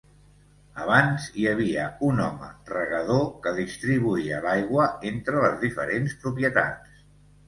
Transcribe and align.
Abans, 0.83 1.25
hi 1.41 1.43
havia 1.49 1.83
un 2.07 2.21
home 2.23 2.47
-regador- 2.71 3.27
que 3.43 3.53
distribuïa 3.57 4.39
l'aigua 4.47 4.87
entre 5.11 5.45
les 5.45 5.61
diferents 5.65 6.17
propietats. 6.25 7.05